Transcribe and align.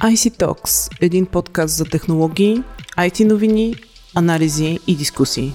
IC 0.00 0.38
Talks– 0.38 0.96
един 1.00 1.26
подкаст 1.26 1.76
за 1.76 1.84
технологии, 1.84 2.62
IT 2.98 3.24
новини, 3.24 3.74
анализи 4.14 4.78
и 4.86 4.96
дискусии. 4.96 5.54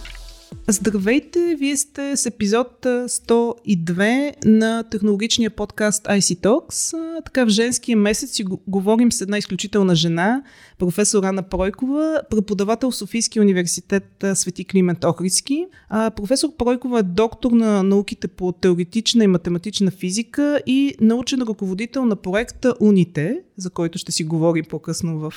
Здравейте, 0.67 1.34
вие 1.55 1.77
сте 1.77 2.17
с 2.17 2.25
епизод 2.25 2.71
102 2.83 4.33
на 4.45 4.83
технологичния 4.83 5.49
подкаст 5.49 6.03
IC 6.03 6.39
Talks. 6.39 6.97
Така 7.25 7.45
в 7.45 7.49
женския 7.49 7.97
месец 7.97 8.41
говорим 8.67 9.11
с 9.11 9.21
една 9.21 9.37
изключителна 9.37 9.95
жена, 9.95 10.43
професор 10.79 11.23
Ана 11.23 11.43
Пройкова, 11.43 12.21
преподавател 12.29 12.91
в 12.91 12.95
Софийския 12.95 13.41
университет 13.41 14.25
Свети 14.33 14.65
Климент 14.65 15.03
Охридски. 15.03 15.65
Професор 15.89 16.49
Пройкова 16.57 16.99
е 16.99 17.03
доктор 17.03 17.51
на 17.51 17.83
науките 17.83 18.27
по 18.27 18.51
теоретична 18.51 19.23
и 19.23 19.27
математична 19.27 19.91
физика 19.91 20.61
и 20.65 20.95
научен 21.01 21.41
ръководител 21.41 22.05
на 22.05 22.15
проекта 22.15 22.73
Уните, 22.79 23.41
за 23.57 23.69
който 23.69 23.97
ще 23.97 24.11
си 24.11 24.23
говорим 24.23 24.65
по-късно 24.69 25.19
в, 25.19 25.33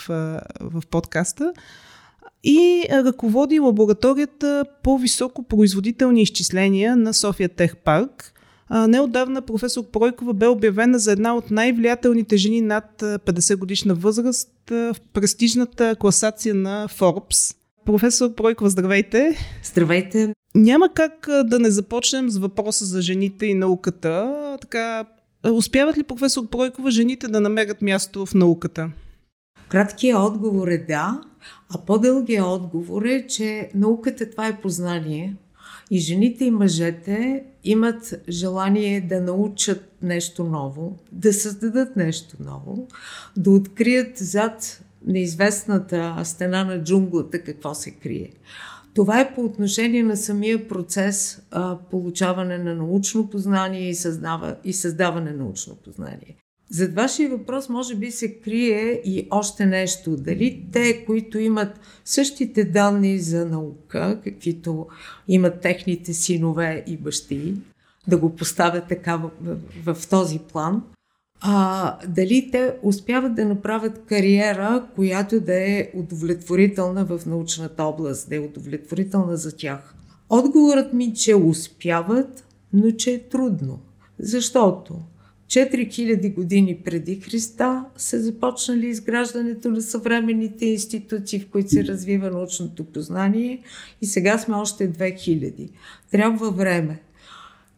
в 0.61 0.83
подкаста 0.91 1.53
и 2.45 2.87
ръководи 2.91 3.60
лабораторията 3.60 4.65
по 4.83 4.98
високо 4.98 5.42
производителни 5.42 6.23
изчисления 6.23 6.97
на 6.97 7.14
София 7.14 7.48
Тех 7.48 7.77
Парк. 7.77 8.33
Неодавна 8.88 9.42
професор 9.42 9.84
Пройкова 9.84 10.34
бе 10.34 10.47
обявена 10.47 10.98
за 10.98 11.12
една 11.12 11.37
от 11.37 11.51
най-влиятелните 11.51 12.37
жени 12.37 12.61
над 12.61 12.84
50 13.01 13.56
годишна 13.56 13.95
възраст 13.95 14.51
в 14.70 14.97
престижната 15.12 15.97
класация 15.97 16.55
на 16.55 16.88
Forbes. 16.88 17.56
Професор 17.84 18.34
Пройкова, 18.34 18.70
здравейте! 18.70 19.36
Здравейте! 19.64 20.34
Няма 20.55 20.89
как 20.95 21.28
да 21.45 21.59
не 21.59 21.70
започнем 21.70 22.30
с 22.30 22.39
въпроса 22.39 22.84
за 22.84 23.02
жените 23.02 23.47
и 23.47 23.55
науката. 23.55 24.34
Така, 24.61 25.05
успяват 25.52 25.98
ли 25.98 26.02
професор 26.02 26.48
Пройкова 26.48 26.91
жените 26.91 27.28
да 27.28 27.41
намерят 27.41 27.83
място 27.83 28.27
в 28.27 28.34
науката? 28.34 28.91
Краткият 29.69 30.19
отговор 30.19 30.69
е 30.69 30.78
да, 30.78 31.20
а 31.74 31.78
по-дългият 31.78 32.47
отговор 32.47 33.05
е, 33.05 33.27
че 33.27 33.70
науката 33.74 34.30
това 34.30 34.47
е 34.47 34.61
познание 34.61 35.36
и 35.91 35.98
жените 35.98 36.44
и 36.44 36.50
мъжете 36.50 37.44
имат 37.64 38.14
желание 38.28 39.00
да 39.00 39.20
научат 39.20 39.92
нещо 40.02 40.44
ново, 40.44 40.98
да 41.12 41.33
създадат 41.33 41.96
нещо 41.96 42.36
ново, 42.41 42.89
да 43.36 43.50
открият 43.50 44.19
зад 44.19 44.84
неизвестната 45.06 46.20
стена 46.24 46.64
на 46.64 46.84
джунглата 46.84 47.42
какво 47.42 47.74
се 47.74 47.91
крие. 47.91 48.30
Това 48.94 49.20
е 49.20 49.34
по 49.34 49.44
отношение 49.44 50.02
на 50.02 50.16
самия 50.16 50.69
процес 50.69 51.42
а, 51.50 51.78
получаване 51.91 52.58
на 52.58 52.74
научно 52.74 53.30
познание 53.30 53.89
и, 53.89 53.94
създава, 53.94 54.56
и 54.64 54.72
създаване 54.72 55.30
на 55.30 55.36
научно 55.36 55.77
познание. 55.77 56.36
Зад 56.70 56.94
вашия 56.94 57.30
въпрос 57.30 57.69
може 57.69 57.94
би 57.94 58.11
се 58.11 58.34
крие 58.34 59.00
и 59.05 59.28
още 59.30 59.66
нещо. 59.66 60.16
Дали 60.16 60.66
те, 60.72 61.05
които 61.05 61.38
имат 61.38 61.80
същите 62.05 62.64
данни 62.64 63.19
за 63.19 63.47
наука, 63.47 64.20
каквито 64.24 64.86
имат 65.28 65.61
техните 65.61 66.12
синове 66.14 66.84
и 66.86 66.96
бащи, 66.96 67.55
да 68.08 68.16
го 68.16 68.36
поставят 68.36 68.84
така 68.89 69.16
в, 69.16 69.30
в, 69.84 69.94
в 69.94 70.08
този 70.08 70.39
план, 70.39 70.83
а, 71.41 71.98
дали 72.08 72.48
те 72.52 72.74
успяват 72.83 73.34
да 73.34 73.44
направят 73.44 74.02
кариера, 74.06 74.86
която 74.94 75.41
да 75.41 75.55
е 75.55 75.91
удовлетворителна 75.94 77.05
в 77.05 77.27
научната 77.27 77.84
област, 77.84 78.28
да 78.28 78.36
е 78.36 78.39
удовлетворителна 78.39 79.36
за 79.36 79.56
тях. 79.56 79.94
Отговорът 80.28 80.92
ми, 80.92 81.14
че 81.14 81.34
успяват, 81.34 82.46
но 82.72 82.91
че 82.91 83.11
е 83.11 83.28
трудно. 83.28 83.78
Защото 84.19 84.94
4000 85.49 86.35
години 86.35 86.79
преди 86.85 87.21
Христа 87.21 87.85
се 87.97 88.20
започнали 88.20 88.86
изграждането 88.86 89.70
на 89.70 89.81
съвременните 89.81 90.67
институции, 90.67 91.41
в 91.41 91.48
които 91.48 91.69
се 91.69 91.85
развива 91.85 92.31
научното 92.31 92.85
познание 92.85 93.63
и 94.03 94.07
сега 94.07 94.39
сме 94.39 94.55
още 94.55 94.92
2000. 94.92 95.69
Трябва 96.11 96.51
време. 96.51 97.01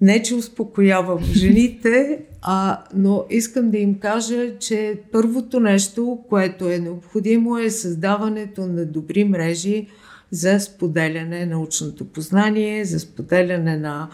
Не, 0.00 0.22
че 0.22 0.34
успокоявам 0.34 1.24
жените, 1.24 2.24
а, 2.42 2.84
но 2.94 3.24
искам 3.30 3.70
да 3.70 3.78
им 3.78 3.98
кажа, 3.98 4.58
че 4.58 5.00
първото 5.12 5.60
нещо, 5.60 6.18
което 6.28 6.70
е 6.70 6.78
необходимо 6.78 7.58
е 7.58 7.70
създаването 7.70 8.66
на 8.66 8.86
добри 8.86 9.24
мрежи 9.24 9.86
за 10.30 10.60
споделяне 10.60 11.46
на 11.46 11.56
научното 11.56 12.04
познание, 12.04 12.84
за 12.84 13.00
споделяне 13.00 13.76
на 13.76 14.08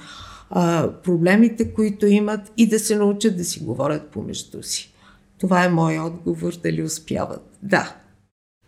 а, 0.51 0.93
проблемите, 1.05 1.73
които 1.73 2.07
имат 2.07 2.53
и 2.57 2.69
да 2.69 2.79
се 2.79 2.97
научат 2.97 3.37
да 3.37 3.45
си 3.45 3.61
говорят 3.61 4.09
помежду 4.09 4.63
си. 4.63 4.93
Това 5.39 5.65
е 5.65 5.69
моят 5.69 6.03
отговор, 6.07 6.53
дали 6.63 6.83
успяват. 6.83 7.59
Да. 7.63 7.97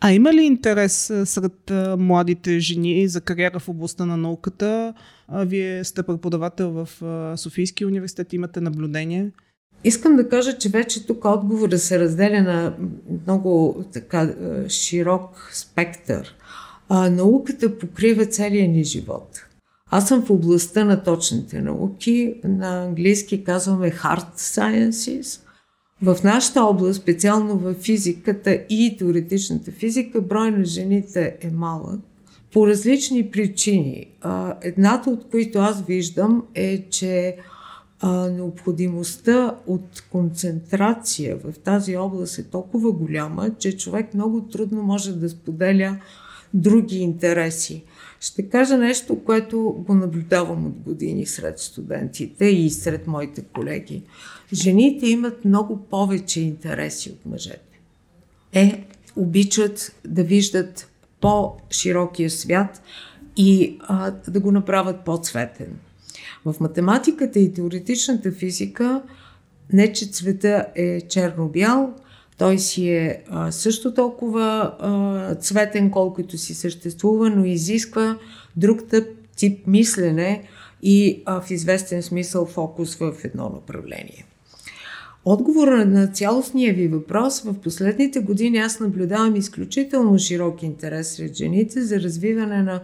А 0.01 0.13
има 0.13 0.33
ли 0.33 0.43
интерес 0.43 1.13
сред 1.25 1.73
младите 1.99 2.59
жени 2.61 3.09
за 3.09 3.21
кариера 3.21 3.59
в 3.59 3.69
областта 3.69 4.07
на 4.07 4.17
науката? 4.17 4.95
Вие 5.33 5.85
сте 5.85 6.03
преподавател 6.03 6.71
в 6.71 6.89
Софийския 7.37 7.89
университет, 7.89 8.33
имате 8.33 8.61
наблюдение? 8.61 9.31
Искам 9.85 10.17
да 10.17 10.29
кажа, 10.29 10.59
че 10.59 10.69
вече 10.69 11.07
тук 11.07 11.25
отговора 11.25 11.79
се 11.79 12.01
разделя 12.01 12.43
на 12.43 12.75
много 13.27 13.85
така 13.93 14.35
широк 14.69 15.51
спектър. 15.53 16.35
А, 16.89 17.11
науката 17.11 17.79
покрива 17.79 18.27
целия 18.27 18.69
ни 18.69 18.85
живот. 18.85 19.48
Аз 19.91 20.09
съм 20.09 20.23
в 20.23 20.31
областта 20.31 20.85
на 20.85 21.03
точните 21.03 21.61
науки, 21.61 22.35
на 22.45 22.85
английски 22.85 23.45
казваме 23.45 23.91
hard 23.91 24.37
sciences. 24.37 25.41
В 26.03 26.17
нашата 26.25 26.63
област, 26.63 27.01
специално 27.01 27.59
в 27.59 27.75
физиката 27.75 28.53
и 28.71 28.97
теоретичната 28.99 29.71
физика, 29.71 30.21
брой 30.21 30.51
на 30.51 30.65
жените 30.65 31.37
е 31.41 31.51
малък 31.51 32.01
по 32.53 32.67
различни 32.67 33.31
причини. 33.31 34.07
Едната 34.63 35.11
от 35.11 35.31
които 35.31 35.59
аз 35.59 35.83
виждам 35.83 36.43
е, 36.55 36.85
че 36.91 37.37
необходимостта 38.31 39.55
от 39.67 40.03
концентрация 40.13 41.37
в 41.37 41.59
тази 41.59 41.97
област 41.97 42.39
е 42.39 42.43
толкова 42.43 42.93
голяма, 42.93 43.51
че 43.59 43.77
човек 43.77 44.15
много 44.15 44.41
трудно 44.41 44.83
може 44.83 45.13
да 45.13 45.29
споделя 45.29 45.99
други 46.55 46.97
интереси. 46.97 47.85
Ще 48.21 48.49
кажа 48.49 48.79
нещо, 48.79 49.25
което 49.25 49.85
го 49.87 49.95
наблюдавам 49.95 50.67
от 50.67 50.79
години 50.79 51.27
сред 51.27 51.59
студентите 51.59 52.45
и 52.45 52.71
сред 52.71 53.07
моите 53.07 53.43
колеги. 53.43 54.03
Жените 54.53 55.07
имат 55.07 55.45
много 55.45 55.77
повече 55.77 56.41
интереси 56.41 57.11
от 57.11 57.27
мъжете. 57.27 57.81
Е, 58.53 58.85
обичат 59.17 59.95
да 60.05 60.23
виждат 60.23 60.89
по-широкия 61.21 62.31
свят 62.31 62.83
и 63.37 63.79
а, 63.81 64.11
да 64.11 64.41
го 64.41 64.53
направят 64.53 65.05
по-цветен. 65.05 65.79
В 66.45 66.55
математиката 66.61 67.39
и 67.39 67.53
теоретичната 67.53 68.33
физика 68.33 69.03
не, 69.73 69.93
че 69.93 70.11
цвета 70.11 70.67
е 70.75 71.01
черно-бял, 71.01 71.95
той 72.39 72.59
си 72.59 72.89
е 72.89 73.23
а, 73.31 73.53
също 73.53 73.95
толкова 73.95 74.75
а, 74.81 75.35
цветен, 75.35 75.91
колкото 75.91 76.39
си 76.39 76.55
съществува, 76.55 77.31
но 77.31 77.45
изисква 77.45 78.19
друг 78.57 78.81
тип 79.37 79.67
мислене 79.67 80.43
и 80.83 81.23
а, 81.27 81.41
в 81.41 81.51
известен 81.51 82.03
смисъл 82.03 82.47
фокус 82.47 82.95
в 82.95 83.13
едно 83.25 83.49
направление. 83.49 84.25
Отговора 85.25 85.87
на 85.87 86.07
цялостния 86.07 86.75
ви 86.75 86.89
въпрос 86.89 87.41
в 87.41 87.55
последните 87.55 88.21
години 88.21 88.59
аз 88.59 88.81
наблюдавам 88.81 89.37
изключително 89.37 90.19
широк 90.19 90.63
интерес 90.63 91.17
сред 91.17 91.37
жените 91.37 91.83
за 91.83 92.01
развиване 92.01 92.63
на 92.63 92.81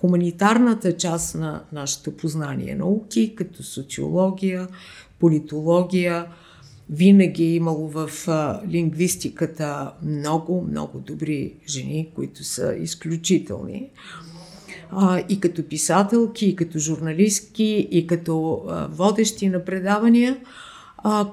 хуманитарната 0.00 0.96
част 0.96 1.34
на 1.34 1.62
нашето 1.72 2.16
познание. 2.16 2.74
Науки 2.74 3.34
като 3.36 3.62
социология, 3.62 4.68
политология, 5.20 6.26
винаги 6.90 7.44
е 7.44 7.54
имало 7.54 7.88
в 7.88 8.10
лингвистиката 8.68 9.92
много, 10.02 10.66
много 10.70 10.98
добри 10.98 11.54
жени, 11.68 12.10
които 12.14 12.44
са 12.44 12.74
изключителни. 12.74 13.90
И 15.28 15.40
като 15.40 15.68
писателки, 15.68 16.46
и 16.46 16.56
като 16.56 16.78
журналистки, 16.78 17.88
и 17.90 18.06
като 18.06 18.62
водещи 18.90 19.48
на 19.48 19.64
предавания, 19.64 20.40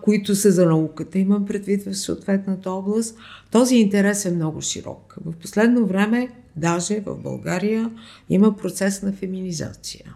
които 0.03 0.36
са 0.36 0.51
за 0.51 0.65
науката, 0.65 1.19
имам 1.19 1.45
предвид 1.45 1.83
в 1.83 1.94
съответната 1.94 2.71
област. 2.71 3.18
Този 3.51 3.75
интерес 3.75 4.25
е 4.25 4.31
много 4.31 4.62
широк. 4.62 5.15
В 5.25 5.33
последно 5.33 5.86
време, 5.86 6.30
даже 6.56 7.00
в 7.06 7.18
България, 7.18 7.92
има 8.30 8.57
процес 8.57 9.01
на 9.01 9.13
феминизация. 9.13 10.15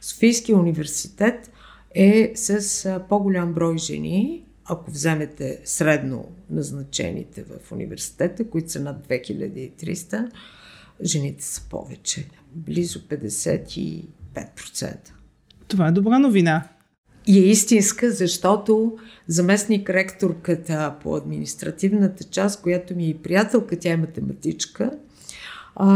Софийския 0.00 0.58
университет 0.58 1.50
е 1.94 2.32
с 2.34 3.00
по-голям 3.08 3.52
брой 3.52 3.78
жени, 3.78 4.44
ако 4.64 4.90
вземете 4.90 5.60
средно 5.64 6.28
назначените 6.50 7.44
в 7.44 7.72
университета, 7.72 8.50
които 8.50 8.70
са 8.70 8.80
над 8.80 9.08
2300, 9.08 10.30
жените 11.04 11.44
са 11.44 11.68
повече. 11.70 12.28
Близо 12.54 13.00
55%. 13.00 14.96
Това 15.68 15.88
е 15.88 15.92
добра 15.92 16.18
новина. 16.18 16.68
и 17.26 17.38
е 17.38 17.42
истинска, 17.42 18.10
защото 18.10 18.98
заместник 19.26 19.90
ректорката 19.90 20.94
по 21.02 21.16
административната 21.16 22.24
част, 22.24 22.62
която 22.62 22.96
ми 22.96 23.10
е 23.10 23.18
приятелка, 23.22 23.78
тя 23.78 23.90
е 23.90 23.96
математичка, 23.96 24.90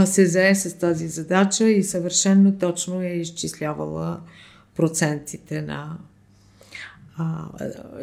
се 0.04 0.26
зае 0.26 0.54
с 0.54 0.78
тази 0.78 1.08
задача 1.08 1.68
и 1.68 1.82
съвършенно 1.82 2.58
точно 2.58 3.02
е 3.02 3.08
изчислявала 3.08 4.20
процентите 4.76 5.62
на 5.62 5.98
а, 7.18 7.48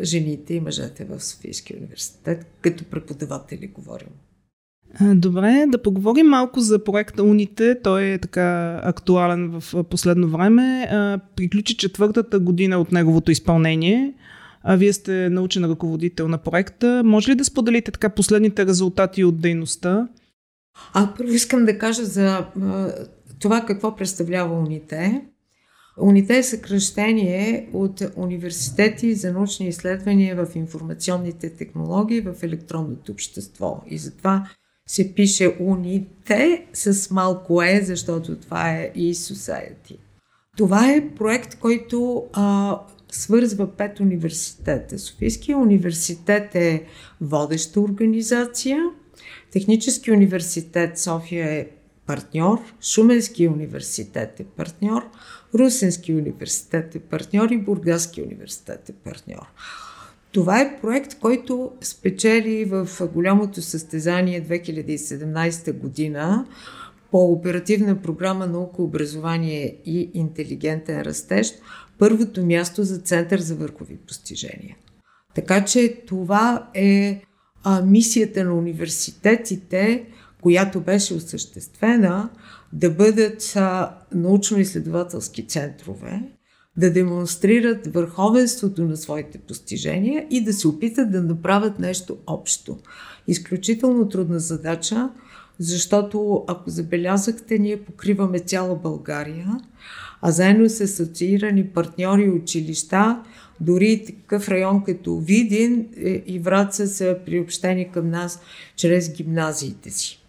жените 0.01 0.53
и 0.53 0.59
мъжете 0.59 1.05
в 1.05 1.23
Софийския 1.23 1.77
университет, 1.77 2.45
като 2.61 2.83
преподаватели 2.83 3.67
говорим. 3.67 4.09
Добре, 5.01 5.65
да 5.67 5.81
поговорим 5.81 6.27
малко 6.27 6.59
за 6.59 6.83
проекта 6.83 7.23
Уните. 7.23 7.81
Той 7.83 8.03
е 8.03 8.17
така 8.17 8.79
актуален 8.83 9.59
в 9.59 9.83
последно 9.83 10.27
време. 10.27 10.87
Приключи 11.35 11.77
четвъртата 11.77 12.39
година 12.39 12.77
от 12.77 12.91
неговото 12.91 13.31
изпълнение. 13.31 14.13
А 14.63 14.75
вие 14.75 14.93
сте 14.93 15.29
научен 15.29 15.65
ръководител 15.65 16.27
на 16.27 16.37
проекта. 16.37 17.01
Може 17.05 17.31
ли 17.31 17.35
да 17.35 17.45
споделите 17.45 17.91
така 17.91 18.09
последните 18.09 18.65
резултати 18.65 19.23
от 19.23 19.41
дейността? 19.41 20.07
А 20.93 21.13
първо 21.17 21.31
искам 21.31 21.65
да 21.65 21.77
кажа 21.77 22.05
за 22.05 22.45
това 23.39 23.65
какво 23.65 23.95
представлява 23.95 24.59
Уните. 24.59 25.21
Уните 25.97 26.37
е 26.37 26.43
съкръщение 26.43 27.69
от 27.73 28.01
университети 28.15 29.13
за 29.13 29.33
научни 29.33 29.67
изследвания 29.67 30.45
в 30.45 30.55
информационните 30.55 31.49
технологии 31.49 32.21
в 32.21 32.35
електронното 32.43 33.11
общество. 33.11 33.81
И 33.87 33.97
затова 33.97 34.49
се 34.87 35.13
пише 35.13 35.55
Уните 35.59 36.65
с 36.73 37.11
малко 37.11 37.63
е, 37.63 37.81
защото 37.83 38.39
това 38.39 38.71
е 38.71 38.91
и 38.95 39.15
Society. 39.15 39.97
Това 40.57 40.91
е 40.91 41.09
проект, 41.09 41.59
който 41.59 42.25
а, 42.33 42.79
свързва 43.11 43.67
пет 43.67 43.99
университета. 43.99 44.99
Софийския 44.99 45.57
университет 45.57 46.55
е 46.55 46.85
водеща 47.21 47.81
организация, 47.81 48.77
Технически 49.53 50.11
университет 50.11 50.99
София 50.99 51.49
е 51.49 51.67
партньор, 52.05 52.59
Шуменски 52.81 53.47
университет 53.47 54.39
е 54.39 54.43
партньор, 54.43 55.03
Русенски 55.55 56.13
университет 56.13 56.95
е 56.95 56.99
партньор 56.99 57.49
и 57.49 57.57
Бургаски 57.57 58.21
университет 58.21 58.89
е 58.89 58.93
партньор. 58.93 59.47
Това 60.31 60.61
е 60.61 60.81
проект, 60.81 61.19
който 61.19 61.71
спечели 61.81 62.65
в 62.65 62.87
голямото 63.13 63.61
състезание 63.61 64.45
2017 64.45 65.73
година 65.73 66.45
по 67.11 67.31
оперативна 67.31 68.01
програма 68.01 68.47
наука, 68.47 68.83
образование 68.83 69.77
и 69.85 70.11
интелигентен 70.13 71.01
растеж 71.01 71.53
първото 71.99 72.45
място 72.45 72.83
за 72.83 72.97
Център 72.97 73.39
за 73.39 73.55
върхови 73.55 73.97
постижения. 73.97 74.75
Така 75.35 75.65
че 75.65 76.01
това 76.07 76.69
е 76.73 77.21
а, 77.63 77.81
мисията 77.81 78.43
на 78.43 78.53
университетите, 78.53 80.05
която 80.43 80.81
беше 80.81 81.13
осъществена, 81.13 82.29
да 82.73 82.89
бъдат 82.89 83.41
научно-изследователски 84.15 85.47
центрове, 85.47 86.21
да 86.77 86.93
демонстрират 86.93 87.93
върховенството 87.93 88.83
на 88.83 88.97
своите 88.97 89.37
постижения 89.37 90.27
и 90.29 90.43
да 90.43 90.53
се 90.53 90.67
опитат 90.67 91.11
да 91.11 91.23
направят 91.23 91.79
нещо 91.79 92.17
общо. 92.27 92.77
Изключително 93.27 94.09
трудна 94.09 94.39
задача, 94.39 95.09
защото 95.59 96.43
ако 96.47 96.69
забелязахте, 96.69 97.59
ние 97.59 97.81
покриваме 97.81 98.39
цяла 98.39 98.75
България, 98.75 99.47
а 100.21 100.31
заедно 100.31 100.69
с 100.69 100.81
асоциирани 100.81 101.67
партньори 101.67 102.23
и 102.23 102.29
училища, 102.29 103.23
дори 103.61 104.05
такъв 104.05 104.49
район 104.49 104.83
като 104.83 105.17
Видин 105.17 105.89
е, 105.97 106.23
и 106.25 106.39
Враца 106.39 106.87
са 106.87 107.17
приобщени 107.25 107.91
към 107.91 108.09
нас 108.09 108.41
чрез 108.75 109.13
гимназиите 109.13 109.89
си. 109.89 110.22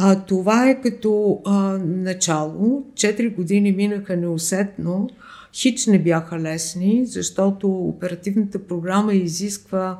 А, 0.00 0.20
това 0.20 0.68
е 0.68 0.80
като 0.80 1.40
а, 1.44 1.78
начало. 1.78 2.84
Четири 2.94 3.28
години 3.28 3.72
минаха 3.72 4.16
неусетно. 4.16 5.08
Хич 5.52 5.86
не 5.86 5.98
бяха 6.02 6.38
лесни, 6.38 7.06
защото 7.06 7.68
оперативната 7.68 8.58
програма 8.58 9.14
изисква 9.14 9.98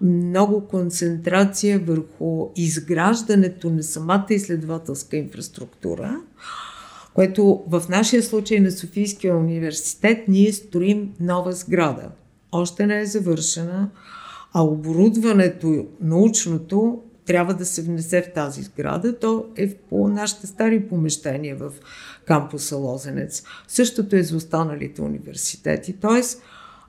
много 0.00 0.60
концентрация 0.60 1.78
върху 1.78 2.48
изграждането 2.56 3.70
на 3.70 3.82
самата 3.82 4.26
изследователска 4.30 5.16
инфраструктура, 5.16 6.20
което 7.14 7.62
в 7.68 7.82
нашия 7.88 8.22
случай 8.22 8.60
на 8.60 8.70
Софийския 8.70 9.36
университет 9.36 10.28
ние 10.28 10.52
строим 10.52 11.12
нова 11.20 11.52
сграда. 11.52 12.08
Още 12.52 12.86
не 12.86 13.00
е 13.00 13.06
завършена, 13.06 13.88
а 14.52 14.62
оборудването 14.62 15.86
научното 16.00 17.02
трябва 17.28 17.54
да 17.54 17.64
се 17.66 17.82
внесе 17.82 18.22
в 18.22 18.32
тази 18.32 18.62
сграда. 18.62 19.18
То 19.18 19.46
е 19.56 19.74
по 19.74 20.08
нашите 20.08 20.46
стари 20.46 20.88
помещения 20.88 21.56
в 21.56 21.72
кампуса 22.24 22.76
Лозенец. 22.76 23.42
Същото 23.68 24.16
е 24.16 24.22
за 24.22 24.36
останалите 24.36 25.02
университети. 25.02 25.92
Тоест, 26.00 26.42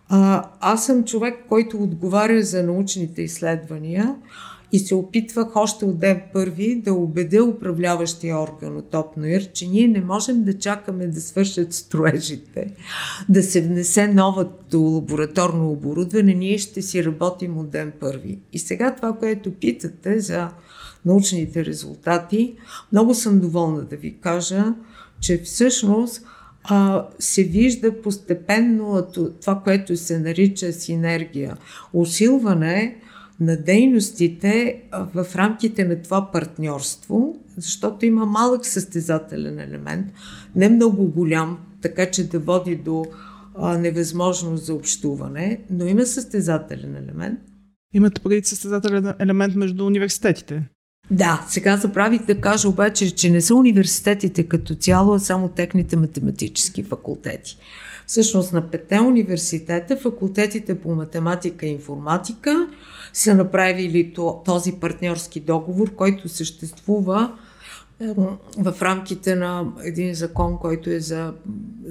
а, 0.09 0.49
аз 0.59 0.85
съм 0.85 1.03
човек, 1.03 1.35
който 1.49 1.83
отговаря 1.83 2.43
за 2.43 2.63
научните 2.63 3.21
изследвания 3.21 4.15
и 4.71 4.79
се 4.79 4.95
опитвах 4.95 5.55
още 5.55 5.85
от 5.85 5.99
ден 5.99 6.21
първи 6.33 6.81
да 6.81 6.93
убедя 6.93 7.43
управляващия 7.43 8.39
орган 8.39 8.77
от 8.77 8.93
ОПНОИР, 8.93 9.51
че 9.51 9.67
ние 9.67 9.87
не 9.87 10.01
можем 10.01 10.43
да 10.43 10.57
чакаме 10.57 11.07
да 11.07 11.21
свършат 11.21 11.73
строежите, 11.73 12.73
да 13.29 13.43
се 13.43 13.61
внесе 13.61 14.07
новото 14.07 14.81
лабораторно 14.81 15.71
оборудване, 15.71 16.33
ние 16.33 16.57
ще 16.57 16.81
си 16.81 17.05
работим 17.05 17.57
от 17.57 17.69
ден 17.69 17.91
първи. 17.99 18.39
И 18.53 18.59
сега 18.59 18.95
това, 18.95 19.13
което 19.13 19.53
питате 19.53 20.19
за 20.19 20.49
научните 21.05 21.65
резултати, 21.65 22.55
много 22.91 23.13
съм 23.13 23.39
доволна 23.39 23.81
да 23.81 23.95
ви 23.95 24.17
кажа, 24.21 24.73
че 25.21 25.41
всъщност 25.43 26.25
а, 26.63 27.07
се 27.19 27.43
вижда 27.43 28.01
постепенно 28.01 29.07
това, 29.41 29.61
което 29.63 29.97
се 29.97 30.19
нарича 30.19 30.73
синергия. 30.73 31.57
Усилване 31.93 32.95
на 33.39 33.57
дейностите 33.57 34.81
в 35.13 35.25
рамките 35.35 35.85
на 35.85 36.01
това 36.01 36.31
партньорство, 36.31 37.35
защото 37.57 38.05
има 38.05 38.25
малък 38.25 38.65
състезателен 38.65 39.59
елемент, 39.59 40.07
не 40.55 40.69
много 40.69 41.05
голям, 41.05 41.57
така 41.81 42.11
че 42.11 42.29
да 42.29 42.39
води 42.39 42.75
до 42.75 43.05
а, 43.55 43.77
невъзможност 43.77 44.65
за 44.65 44.73
общуване, 44.73 45.59
но 45.69 45.85
има 45.85 46.05
състезателен 46.05 46.95
елемент. 46.95 47.39
Имате 47.93 48.21
преди 48.21 48.47
състезателен 48.47 49.13
елемент 49.19 49.55
между 49.55 49.85
университетите? 49.85 50.63
Да, 51.11 51.45
сега 51.49 51.77
забравих 51.77 52.25
да 52.25 52.41
кажа 52.41 52.69
обаче, 52.69 53.15
че 53.15 53.29
не 53.29 53.41
са 53.41 53.55
университетите 53.55 54.43
като 54.43 54.75
цяло, 54.75 55.13
а 55.13 55.19
само 55.19 55.49
техните 55.49 55.95
математически 55.95 56.83
факултети. 56.83 57.57
Всъщност 58.09 58.53
на 58.53 58.71
пете 58.71 58.99
университета, 58.99 59.97
факултетите 59.97 60.79
по 60.79 60.95
математика 60.95 61.65
и 61.65 61.69
информатика 61.69 62.67
са 63.13 63.35
направили 63.35 64.13
този 64.45 64.71
партньорски 64.71 65.39
договор, 65.39 65.95
който 65.95 66.29
съществува 66.29 67.37
в 68.57 68.75
рамките 68.81 69.35
на 69.35 69.73
един 69.83 70.13
закон, 70.13 70.57
който 70.57 70.89
е 70.89 70.99
за 70.99 71.33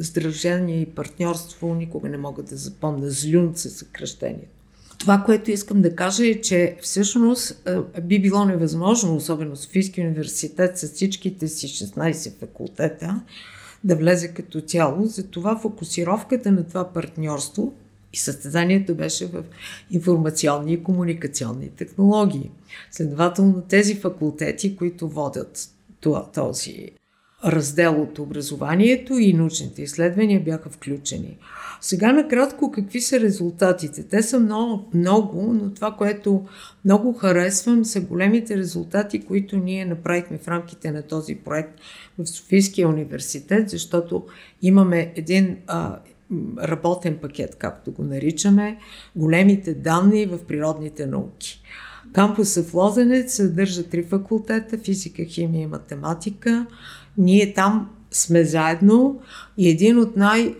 сдружение 0.00 0.80
и 0.80 0.86
партньорство, 0.86 1.74
никога 1.74 2.08
не 2.08 2.18
мога 2.18 2.42
да 2.42 2.56
запомня, 2.56 3.10
злюн 3.10 3.52
се 3.54 3.70
съкръщението. 3.70 4.58
Това, 4.98 5.22
което 5.26 5.50
искам 5.50 5.82
да 5.82 5.96
кажа 5.96 6.26
е, 6.26 6.40
че 6.40 6.76
всъщност 6.82 7.68
би 8.02 8.22
било 8.22 8.44
невъзможно, 8.44 9.16
особено 9.16 9.56
Софийски 9.56 10.00
университет 10.00 10.78
с 10.78 10.88
всичките 10.88 11.48
си 11.48 11.66
16 11.66 12.38
факултета, 12.38 13.20
да 13.84 13.96
влезе 13.96 14.28
като 14.28 14.60
цяло. 14.60 15.06
Затова 15.06 15.58
фокусировката 15.58 16.52
на 16.52 16.68
това 16.68 16.92
партньорство 16.92 17.74
и 18.12 18.16
състезанието 18.16 18.94
беше 18.94 19.26
в 19.26 19.42
информационни 19.90 20.72
и 20.72 20.82
комуникационни 20.82 21.68
технологии. 21.68 22.50
Следователно 22.90 23.62
тези 23.68 23.94
факултети, 23.94 24.76
които 24.76 25.08
водят 25.08 25.68
този 26.34 26.90
раздел 27.44 28.02
от 28.02 28.18
образованието 28.18 29.18
и 29.18 29.32
научните 29.32 29.82
изследвания 29.82 30.40
бяха 30.40 30.70
включени. 30.70 31.38
Сега 31.80 32.12
накратко 32.12 32.72
какви 32.72 33.00
са 33.00 33.20
резултатите? 33.20 34.02
Те 34.02 34.22
са 34.22 34.40
много, 34.40 34.90
много, 34.94 35.52
но 35.52 35.74
това, 35.74 35.92
което 35.92 36.46
много 36.84 37.12
харесвам, 37.12 37.84
са 37.84 38.00
големите 38.00 38.56
резултати, 38.56 39.20
които 39.20 39.56
ние 39.56 39.84
направихме 39.84 40.38
в 40.38 40.48
рамките 40.48 40.90
на 40.90 41.02
този 41.02 41.34
проект 41.34 41.80
в 42.18 42.26
Софийския 42.26 42.88
университет, 42.88 43.70
защото 43.70 44.26
имаме 44.62 45.12
един 45.16 45.56
а, 45.66 45.98
работен 46.62 47.18
пакет, 47.22 47.54
както 47.54 47.92
го 47.92 48.02
наричаме, 48.02 48.78
големите 49.16 49.74
данни 49.74 50.26
в 50.26 50.38
природните 50.48 51.06
науки. 51.06 51.62
Кампуса 52.12 52.62
в 52.62 52.74
Лозенец 52.74 53.34
съдържа 53.34 53.82
три 53.82 54.02
факултета 54.02 54.78
физика, 54.78 55.24
химия 55.24 55.62
и 55.62 55.66
математика. 55.66 56.66
Ние 57.18 57.54
там 57.54 57.90
сме 58.10 58.44
заедно 58.44 59.20
и 59.58 59.68
един 59.68 59.98
от 59.98 60.16
най- 60.16 60.54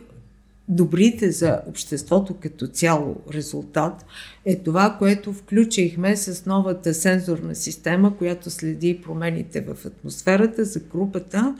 добрите 0.68 1.30
за 1.30 1.60
обществото 1.66 2.34
като 2.40 2.66
цяло 2.66 3.16
резултат 3.34 4.04
е 4.44 4.56
това, 4.56 4.96
което 4.98 5.32
включихме 5.32 6.16
с 6.16 6.46
новата 6.46 6.94
сензорна 6.94 7.54
система, 7.54 8.16
която 8.16 8.50
следи 8.50 9.00
промените 9.02 9.60
в 9.60 9.86
атмосферата 9.86 10.64
за 10.64 10.80
групата, 10.80 11.54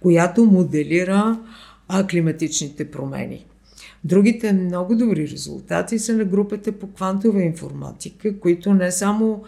която 0.00 0.44
моделира 0.44 1.38
климатичните 2.10 2.90
промени. 2.90 3.46
Другите 4.04 4.52
много 4.52 4.96
добри 4.96 5.28
резултати 5.28 5.98
са 5.98 6.16
на 6.16 6.24
групата 6.24 6.72
по 6.72 6.86
квантова 6.86 7.42
информатика, 7.42 8.40
които 8.40 8.74
не 8.74 8.90
само 8.90 9.42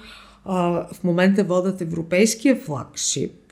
а, 0.44 0.86
в 0.92 1.04
момента 1.04 1.44
водят 1.44 1.80
европейския 1.80 2.56
флагшип, 2.56 3.45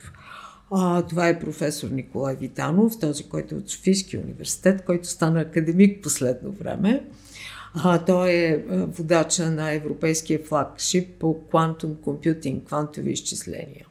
а, 0.71 1.01
това 1.01 1.27
е 1.27 1.39
професор 1.39 1.89
Николай 1.89 2.35
Витанов, 2.35 2.99
този, 2.99 3.23
който 3.23 3.55
е 3.55 3.57
от 3.57 3.69
Софийския 3.69 4.21
университет, 4.21 4.85
който 4.85 5.07
стана 5.07 5.41
академик 5.41 6.03
последно 6.03 6.51
време. 6.51 7.03
А, 7.73 8.05
той 8.05 8.29
е 8.31 8.63
водача 8.67 9.51
на 9.51 9.71
европейския 9.71 10.39
флагшип 10.39 11.19
по 11.19 11.47
квантум 11.49 11.95
компютинг, 12.03 12.67
квантови 12.67 13.11
изчисления. 13.11 13.85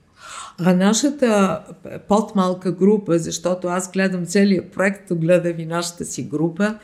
А 0.58 0.74
нашата 0.74 1.60
подмалка 2.08 2.72
група, 2.72 3.18
защото 3.18 3.68
аз 3.68 3.92
гледам 3.92 4.26
целият 4.26 4.72
проект, 4.72 5.08
то 5.08 5.16
гледа 5.16 5.52
ви 5.52 5.66
нашата 5.66 6.04
си 6.04 6.22
група, 6.22 6.78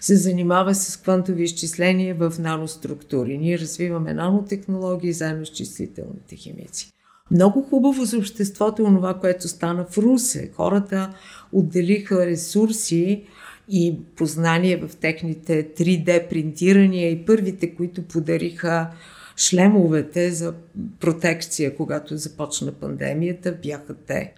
се 0.00 0.16
занимава 0.16 0.74
с 0.74 0.96
квантови 0.96 1.42
изчисления 1.42 2.14
в 2.14 2.34
наноструктури. 2.38 3.38
Ние 3.38 3.58
развиваме 3.58 4.14
нанотехнологии 4.14 5.12
заедно 5.12 5.46
с 5.46 5.50
числителните 5.50 6.36
химици. 6.36 6.92
Много 7.30 7.62
хубаво 7.62 8.04
за 8.04 8.18
обществото 8.18 8.82
е 8.82 8.84
това, 8.84 9.14
което 9.14 9.48
стана 9.48 9.86
в 9.90 9.98
Русе. 9.98 10.50
Хората 10.54 11.14
отделиха 11.52 12.26
ресурси 12.26 13.24
и 13.68 13.98
познание 14.16 14.76
в 14.76 14.96
техните 14.96 15.68
3D 15.74 16.28
принтирания 16.28 17.10
и 17.10 17.24
първите, 17.24 17.74
които 17.74 18.02
подариха 18.02 18.90
шлемовете 19.36 20.30
за 20.30 20.54
протекция, 21.00 21.76
когато 21.76 22.16
започна 22.16 22.72
пандемията, 22.72 23.52
бяха 23.62 23.94
те. 23.94 24.34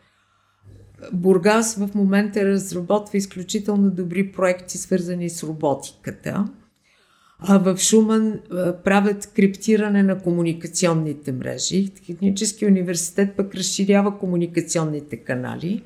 Бургас 1.13 1.75
в 1.75 1.95
момента 1.95 2.45
разработва 2.45 3.19
изключително 3.19 3.91
добри 3.91 4.33
проекти, 4.33 4.79
свързани 4.79 5.31
с 5.31 5.43
роботиката. 5.43 6.45
А 7.41 7.59
в 7.59 7.79
Шуман 7.79 8.41
правят 8.85 9.27
криптиране 9.37 10.03
на 10.03 10.19
комуникационните 10.19 11.33
мрежи. 11.33 11.89
Технически 12.07 12.67
университет 12.67 13.37
пък 13.37 13.55
разширява 13.55 14.19
комуникационните 14.19 15.17
канали, 15.17 15.83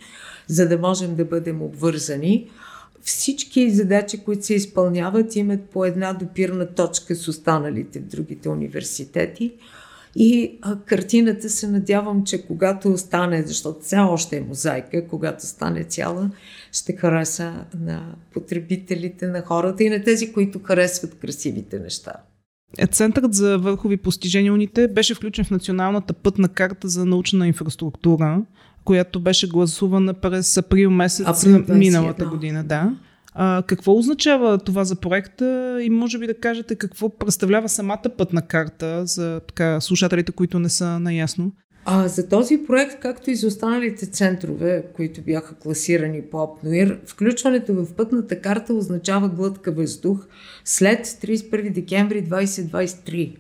за 0.46 0.68
да 0.68 0.78
можем 0.78 1.14
да 1.14 1.24
бъдем 1.24 1.62
обвързани. 1.62 2.50
Всички 3.02 3.70
задачи, 3.70 4.24
които 4.24 4.46
се 4.46 4.54
изпълняват, 4.54 5.36
имат 5.36 5.60
по 5.60 5.84
една 5.84 6.12
допирна 6.12 6.74
точка 6.74 7.14
с 7.14 7.28
останалите 7.28 8.00
в 8.00 8.02
другите 8.02 8.48
университети. 8.48 9.52
И 10.16 10.58
а, 10.62 10.78
картината 10.78 11.48
се 11.48 11.68
надявам, 11.68 12.24
че 12.24 12.46
когато 12.46 12.98
стане, 12.98 13.42
защото 13.42 13.80
все 13.80 13.96
още 13.96 14.36
е 14.36 14.40
мозайка, 14.40 15.08
когато 15.08 15.46
стане 15.46 15.84
цяла, 15.84 16.30
ще 16.72 16.96
хареса 16.96 17.64
на 17.80 18.14
потребителите, 18.32 19.26
на 19.26 19.42
хората 19.42 19.84
и 19.84 19.90
на 19.90 20.02
тези, 20.02 20.32
които 20.32 20.60
харесват 20.64 21.18
красивите 21.18 21.78
неща. 21.78 22.12
Е, 22.78 22.86
Центърът 22.86 23.34
за 23.34 23.58
върхови 23.58 23.96
постижения 23.96 24.52
уните 24.52 24.88
беше 24.88 25.14
включен 25.14 25.44
в 25.44 25.50
Националната 25.50 26.12
пътна 26.12 26.48
карта 26.48 26.88
за 26.88 27.04
научна 27.04 27.46
инфраструктура, 27.46 28.42
която 28.84 29.20
беше 29.20 29.48
гласувана 29.48 30.14
през 30.14 30.56
април 30.56 30.90
месец 30.90 31.26
април 31.26 31.64
миналата 31.68 32.26
година. 32.26 32.64
Да. 32.64 32.96
А, 33.34 33.62
какво 33.66 33.98
означава 33.98 34.58
това 34.58 34.84
за 34.84 34.96
проекта 34.96 35.78
и 35.82 35.90
може 35.90 36.18
би 36.18 36.26
да 36.26 36.34
кажете 36.34 36.74
какво 36.74 37.08
представлява 37.08 37.68
самата 37.68 38.02
пътна 38.18 38.42
карта 38.42 39.06
за 39.06 39.40
така, 39.48 39.80
слушателите, 39.80 40.32
които 40.32 40.58
не 40.58 40.68
са 40.68 41.00
наясно? 41.00 41.52
А, 41.84 42.08
за 42.08 42.28
този 42.28 42.58
проект, 42.66 43.00
както 43.00 43.30
и 43.30 43.34
за 43.34 43.46
останалите 43.46 44.06
центрове, 44.06 44.84
които 44.96 45.22
бяха 45.22 45.54
класирани 45.54 46.22
по 46.22 46.42
ОПНОИР, 46.42 46.98
включването 47.06 47.74
в 47.74 47.94
пътната 47.94 48.40
карта 48.40 48.74
означава 48.74 49.28
глътка 49.28 49.72
въздух 49.72 50.26
след 50.64 51.06
31 51.06 51.72
декември 51.72 52.24
2023. 52.24 53.36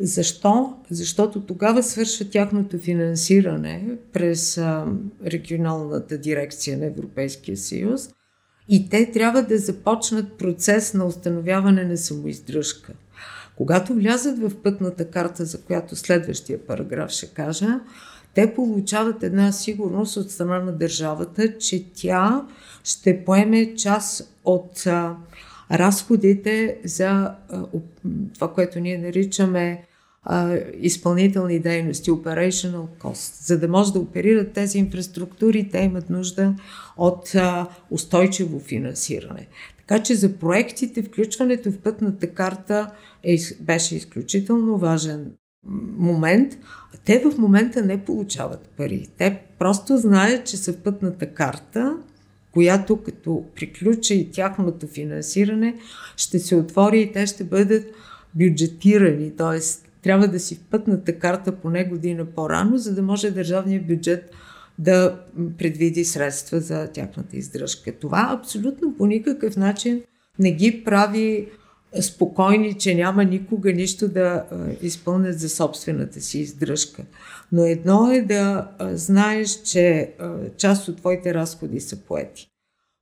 Защо? 0.00 0.76
Защото 0.90 1.40
тогава 1.40 1.82
свършва 1.82 2.24
тяхното 2.30 2.78
финансиране 2.78 3.84
през 4.12 4.58
а, 4.58 4.86
регионалната 5.26 6.18
дирекция 6.18 6.78
на 6.78 6.86
Европейския 6.86 7.56
съюз 7.56 8.08
и 8.70 8.88
те 8.88 9.10
трябва 9.10 9.42
да 9.42 9.58
започнат 9.58 10.32
процес 10.32 10.94
на 10.94 11.06
установяване 11.06 11.84
на 11.84 11.96
самоиздръжка. 11.96 12.92
Когато 13.56 13.94
влязат 13.94 14.38
в 14.38 14.62
пътната 14.62 15.10
карта, 15.10 15.44
за 15.44 15.62
която 15.62 15.96
следващия 15.96 16.66
параграф 16.66 17.10
ще 17.10 17.26
кажа, 17.26 17.80
те 18.34 18.54
получават 18.54 19.22
една 19.22 19.52
сигурност 19.52 20.16
от 20.16 20.30
страна 20.30 20.58
на 20.58 20.72
държавата, 20.72 21.58
че 21.58 21.92
тя 21.94 22.46
ще 22.84 23.24
поеме 23.24 23.74
част 23.74 24.34
от 24.44 24.86
а, 24.86 25.16
разходите 25.72 26.78
за 26.84 27.06
а, 27.08 27.34
това, 28.34 28.52
което 28.52 28.80
ние 28.80 28.98
наричаме 28.98 29.84
а, 30.22 30.56
изпълнителни 30.80 31.58
дейности, 31.58 32.10
operational 32.10 32.86
cost. 32.98 33.44
За 33.44 33.58
да 33.58 33.68
може 33.68 33.92
да 33.92 33.98
оперират 33.98 34.52
тези 34.52 34.78
инфраструктури, 34.78 35.68
те 35.68 35.78
имат 35.78 36.10
нужда 36.10 36.54
от 36.96 37.34
а, 37.34 37.66
устойчиво 37.90 38.60
финансиране. 38.60 39.46
Така 39.78 40.02
че 40.02 40.14
за 40.14 40.32
проектите 40.32 41.02
включването 41.02 41.70
в 41.70 41.78
пътната 41.78 42.26
карта 42.26 42.90
е, 43.22 43.36
беше 43.60 43.96
изключително 43.96 44.78
важен 44.78 45.32
момент. 45.96 46.58
Те 47.04 47.18
в 47.18 47.38
момента 47.38 47.82
не 47.82 48.04
получават 48.04 48.68
пари. 48.76 49.08
Те 49.18 49.42
просто 49.58 49.96
знаят, 49.96 50.46
че 50.46 50.56
са 50.56 50.72
в 50.72 50.76
пътната 50.76 51.26
карта, 51.26 51.96
която 52.52 52.96
като 52.96 53.44
приключи 53.54 54.14
и 54.14 54.30
тяхното 54.30 54.86
финансиране, 54.86 55.74
ще 56.16 56.38
се 56.38 56.56
отвори 56.56 57.00
и 57.00 57.12
те 57.12 57.26
ще 57.26 57.44
бъдат 57.44 57.86
бюджетирани, 58.34 59.36
т.е. 59.36 59.89
трябва 60.02 60.28
да 60.28 60.40
си 60.40 60.54
в 60.54 60.70
пътната 60.70 61.18
карта 61.18 61.52
поне 61.52 61.84
година 61.84 62.24
по-рано, 62.24 62.78
за 62.78 62.94
да 62.94 63.02
може 63.02 63.30
държавният 63.30 63.86
бюджет 63.86 64.30
да 64.78 65.20
предвиди 65.58 66.04
средства 66.04 66.60
за 66.60 66.88
тяхната 66.92 67.36
издръжка. 67.36 67.92
Това 67.92 68.28
абсолютно 68.40 68.96
по 68.96 69.06
никакъв 69.06 69.56
начин 69.56 70.02
не 70.38 70.52
ги 70.52 70.84
прави 70.84 71.48
спокойни, 72.00 72.78
че 72.78 72.94
няма 72.94 73.24
никога 73.24 73.72
нищо 73.72 74.08
да 74.08 74.44
изпълнят 74.82 75.40
за 75.40 75.48
собствената 75.48 76.20
си 76.20 76.38
издръжка. 76.38 77.02
Но 77.52 77.64
едно 77.64 78.10
е 78.10 78.22
да 78.22 78.68
знаеш, 78.80 79.62
че 79.62 80.12
част 80.56 80.88
от 80.88 80.96
твоите 80.96 81.34
разходи 81.34 81.80
са 81.80 81.96
поети. 81.96 82.46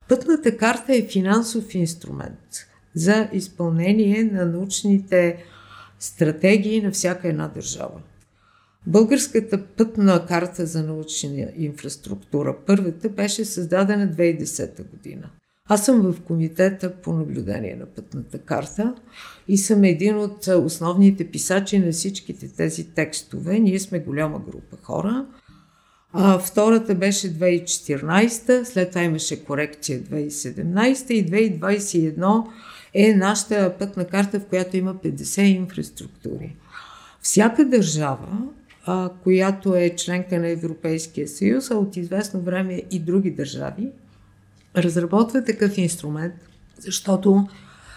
Пътната 0.09 0.57
карта 0.57 0.95
е 0.95 1.07
финансов 1.07 1.75
инструмент 1.75 2.65
за 2.95 3.29
изпълнение 3.33 4.23
на 4.23 4.45
научните 4.45 5.43
стратегии 5.99 6.81
на 6.81 6.91
всяка 6.91 7.27
една 7.27 7.47
държава. 7.47 8.01
Българската 8.87 9.65
пътна 9.65 10.25
карта 10.25 10.65
за 10.65 10.83
научна 10.83 11.47
инфраструктура, 11.57 12.57
първата, 12.65 13.09
беше 13.09 13.45
създадена 13.45 14.07
2010 14.07 14.89
година. 14.89 15.29
Аз 15.71 15.85
съм 15.85 16.01
в 16.01 16.21
комитета 16.21 16.95
по 16.95 17.13
наблюдение 17.13 17.75
на 17.75 17.85
пътната 17.85 18.39
карта 18.39 18.95
и 19.47 19.57
съм 19.57 19.83
един 19.83 20.17
от 20.17 20.47
основните 20.47 21.27
писачи 21.27 21.79
на 21.79 21.91
всичките 21.91 22.47
тези 22.47 22.89
текстове. 22.93 23.59
Ние 23.59 23.79
сме 23.79 23.99
голяма 23.99 24.39
група 24.39 24.77
хора. 24.81 25.25
А, 26.13 26.39
втората 26.39 26.95
беше 26.95 27.33
2014, 27.33 28.63
след 28.63 28.89
това 28.89 29.03
имаше 29.03 29.43
корекция 29.43 30.01
2017 30.01 31.11
и 31.11 31.31
2021 31.31 32.45
е 32.93 33.13
нашата 33.13 33.73
пътна 33.79 34.05
карта, 34.05 34.39
в 34.39 34.45
която 34.45 34.77
има 34.77 34.95
50 34.95 35.41
инфраструктури. 35.41 36.55
Всяка 37.21 37.65
държава, 37.65 38.27
а, 38.85 39.09
която 39.23 39.75
е 39.75 39.95
членка 39.95 40.39
на 40.39 40.47
Европейския 40.47 41.27
съюз, 41.27 41.71
а 41.71 41.75
от 41.75 41.97
известно 41.97 42.41
време 42.41 42.83
и 42.91 42.99
други 42.99 43.31
държави, 43.31 43.87
разработва 44.77 45.43
такъв 45.43 45.77
инструмент, 45.77 46.33
защото 46.79 47.47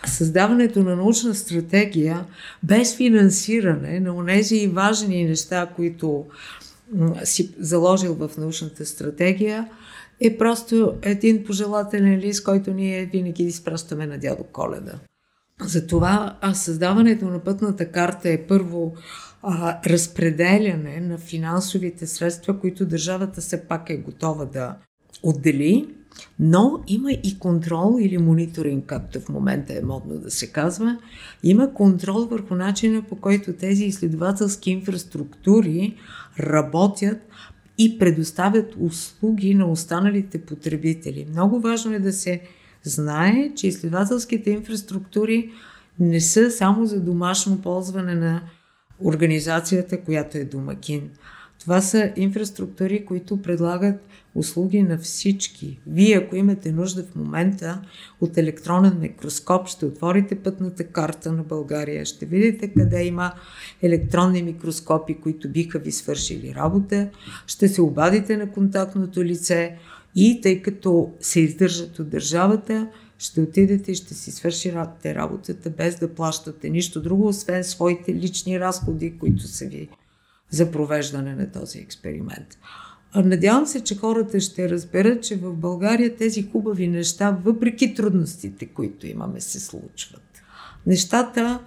създаването 0.07 0.83
на 0.83 0.97
научна 0.97 1.35
стратегия 1.35 2.25
без 2.63 2.97
финансиране 2.97 4.01
на 4.01 4.27
тези 4.27 4.67
важни 4.67 5.25
неща, 5.25 5.67
които 5.77 6.25
си 7.25 7.55
заложил 7.59 8.15
в 8.15 8.31
научната 8.39 8.87
стратегия, 8.87 9.69
е 10.21 10.39
просто 10.39 10.95
един 11.03 11.45
пожелателен 11.45 12.19
лист, 12.19 12.45
който 12.45 12.75
ние 12.75 13.07
винаги 13.07 13.43
изпращаме 13.43 14.07
на 14.07 14.19
дядо 14.19 14.45
Коледа. 14.53 14.93
Затова 15.61 16.39
създаването 16.55 17.25
на 17.25 17.39
пътната 17.39 17.91
карта 17.91 18.29
е 18.29 18.47
първо 18.47 18.95
а, 19.43 19.81
разпределяне 19.87 21.01
на 21.01 21.19
финансовите 21.19 22.07
средства, 22.07 22.61
които 22.61 22.87
държавата 22.87 23.41
все 23.41 23.69
пак 23.69 23.91
е 23.91 23.97
готова 23.97 24.45
да 24.45 24.77
отдели 25.23 25.89
Но 26.41 26.83
има 26.87 27.13
и 27.13 27.39
контрол 27.39 27.97
или 28.01 28.19
мониторинг, 28.19 28.87
както 28.87 29.21
в 29.21 29.29
момента 29.29 29.79
е 29.79 29.83
модно 29.85 30.19
да 30.19 30.31
се 30.31 30.47
казва. 30.47 30.99
Има 31.43 31.75
контрол 31.75 32.27
върху 32.27 32.55
начина 32.55 33.03
по 33.03 33.17
който 33.17 33.53
тези 33.53 33.85
изследователски 33.85 34.71
инфраструктури 34.71 35.97
работят 36.41 37.19
и 37.79 37.99
предоставят 37.99 38.75
услуги 38.79 39.55
на 39.55 39.71
останалите 39.71 40.41
потребители. 40.41 41.27
Много 41.31 41.61
важно 41.61 41.95
е 41.95 41.99
да 41.99 42.13
се 42.13 42.41
знае, 42.83 43.53
че 43.57 43.67
изследователските 43.67 44.51
инфраструктури 44.51 45.51
не 46.01 46.21
са 46.21 46.51
само 46.51 46.87
за 46.87 47.01
домашно 47.01 47.63
ползване 47.63 48.15
на 48.15 48.43
организацията, 49.05 50.01
която 50.01 50.39
е 50.39 50.45
домакин. 50.45 51.11
Това 51.63 51.81
са 51.81 52.13
инфраструктури, 52.17 53.05
които 53.05 53.43
предлагат 53.43 54.01
услуги 54.35 54.83
на 54.83 54.99
всички. 54.99 55.79
Вие, 55.87 56.17
ако 56.17 56.37
имате 56.37 56.73
нужда 56.73 57.05
в 57.05 57.15
момента 57.15 57.83
от 58.21 58.39
електронен 58.39 58.99
микроскоп, 59.01 59.69
ще 59.69 59.87
отворите 59.87 60.35
пътната 60.35 60.85
карта 60.85 61.33
на 61.33 61.43
България, 61.43 62.05
ще 62.05 62.27
видите 62.27 62.69
къде 62.69 63.05
има 63.05 63.33
електронни 63.83 64.43
микроскопи, 64.43 65.15
които 65.15 65.49
биха 65.49 65.79
ви 65.79 65.93
свършили 65.93 66.55
работа, 66.55 67.09
ще 67.47 67.69
се 67.69 67.83
обадите 67.83 68.37
на 68.37 68.53
контактното 68.53 69.25
лице 69.25 69.77
и 70.15 70.41
тъй 70.41 70.63
като 70.63 71.11
се 71.21 71.41
издържат 71.41 71.99
от 71.99 72.09
държавата, 72.09 72.89
ще 73.19 73.41
отидете 73.41 73.93
и 73.93 73.95
ще 73.95 74.15
си 74.15 74.31
свършите 74.31 75.15
работата 75.15 75.71
без 75.71 75.97
да 75.97 76.15
плащате 76.15 76.71
нищо 76.71 77.03
друго, 77.03 77.27
освен 77.27 77.65
своите 77.65 78.15
лични 78.15 78.61
разходи, 78.61 79.19
които 79.19 79.43
са 79.43 79.67
ви 79.67 79.89
за 80.53 80.71
провеждане 80.71 81.35
на 81.35 81.53
този 81.53 81.79
експеримент. 81.79 82.59
Надявам 83.15 83.67
се, 83.67 83.81
че 83.81 83.97
хората 83.97 84.41
ще 84.41 84.71
разберат, 84.71 85.23
че 85.23 85.37
в 85.37 85.55
България 85.55 86.17
тези 86.17 86.51
хубави 86.53 86.89
неща, 86.89 87.39
въпреки 87.45 87.95
трудностите, 87.95 88.67
които 88.67 89.07
имаме, 89.07 89.41
се 89.41 89.61
случват. 89.61 90.43
Нещата 90.87 91.61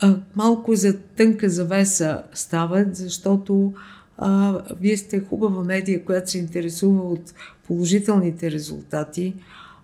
а, 0.00 0.16
малко 0.36 0.74
за 0.74 0.98
тънка 0.98 1.48
завеса 1.50 2.22
стават, 2.34 2.96
защото 2.96 3.72
а, 4.18 4.62
вие 4.80 4.96
сте 4.96 5.20
хубава 5.20 5.64
медия, 5.64 6.04
която 6.04 6.30
се 6.30 6.38
интересува 6.38 7.02
от 7.02 7.34
положителните 7.66 8.50
резултати. 8.50 9.34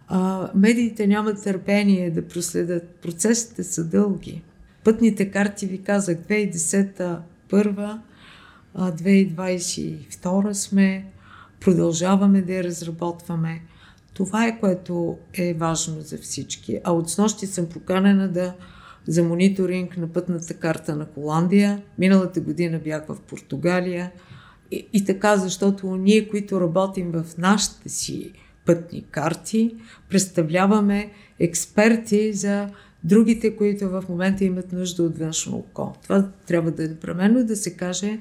А, 0.09 0.51
медиите 0.55 1.07
нямат 1.07 1.43
търпение 1.43 2.11
да 2.11 2.29
проследят. 2.29 2.89
Процесите 2.89 3.65
са 3.65 3.85
дълги. 3.85 4.43
Пътните 4.85 5.31
карти 5.31 5.67
ви 5.67 5.83
казах 5.83 6.19
2010 6.19 7.19
първа, 7.51 8.01
2022 8.79 10.53
сме, 10.53 11.07
продължаваме 11.61 12.43
да 12.43 12.53
я 12.53 12.65
разработваме. 12.65 13.63
Това 14.15 14.47
е 14.47 14.61
което 14.61 15.19
е 15.35 15.55
важно 15.55 16.01
за 16.01 16.19
всички. 16.19 16.81
А 16.85 16.93
от 16.93 17.11
снощи 17.11 17.47
съм 17.47 17.67
поканена 17.67 18.29
да 18.29 18.55
за 19.07 19.23
мониторинг 19.23 19.97
на 19.97 20.09
пътната 20.09 20.55
карта 20.55 20.97
на 20.97 21.07
Холандия. 21.15 21.83
Миналата 21.99 22.41
година 22.41 22.81
бях 22.85 23.07
в 23.09 23.17
Португалия. 23.21 24.13
И, 24.71 24.89
и 24.93 25.05
така, 25.05 25.37
защото 25.37 25.97
ние, 25.97 26.29
които 26.29 26.61
работим 26.61 27.13
в 27.13 27.25
нашите 27.39 27.89
си 27.89 28.33
пътни 28.67 29.05
карти, 29.11 29.77
представляваме 30.09 31.11
експерти 31.39 32.33
за 32.33 32.69
другите, 33.05 33.57
които 33.57 33.89
в 33.89 34.05
момента 34.09 34.45
имат 34.45 34.73
нужда 34.73 35.03
от 35.03 35.19
външно 35.19 35.57
око. 35.57 35.93
Това 36.03 36.29
трябва 36.47 36.71
да 36.71 36.85
е 36.85 36.89
непременно 36.89 37.45
да 37.45 37.57
се 37.57 37.77
каже 37.77 38.21